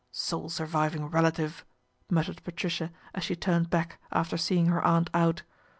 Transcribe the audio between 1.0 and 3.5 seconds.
relative," muttered Patricia as she